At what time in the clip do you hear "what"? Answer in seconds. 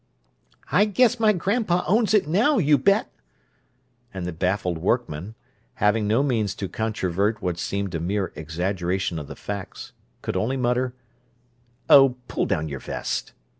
7.39-7.59